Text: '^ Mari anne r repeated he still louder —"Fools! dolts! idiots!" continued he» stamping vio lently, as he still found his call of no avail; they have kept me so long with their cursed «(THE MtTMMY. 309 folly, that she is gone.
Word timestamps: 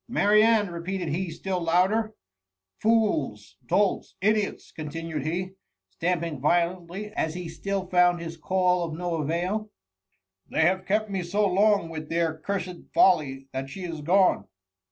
'^ 0.01 0.03
Mari 0.13 0.41
anne 0.41 0.65
r 0.69 0.73
repeated 0.73 1.09
he 1.09 1.29
still 1.29 1.61
louder 1.61 2.15
—"Fools! 2.81 3.57
dolts! 3.67 4.15
idiots!" 4.19 4.71
continued 4.71 5.23
he» 5.27 5.51
stamping 5.91 6.41
vio 6.41 6.83
lently, 6.89 7.13
as 7.15 7.35
he 7.35 7.47
still 7.47 7.85
found 7.85 8.19
his 8.19 8.35
call 8.35 8.83
of 8.83 8.95
no 8.95 9.17
avail; 9.17 9.69
they 10.49 10.61
have 10.61 10.87
kept 10.87 11.11
me 11.11 11.21
so 11.21 11.47
long 11.47 11.87
with 11.87 12.09
their 12.09 12.33
cursed 12.39 12.65
«(THE 12.65 12.71
MtTMMY. 12.73 12.77
309 12.93 12.93
folly, 12.95 13.47
that 13.51 13.69
she 13.69 13.83
is 13.83 14.01
gone. 14.01 14.45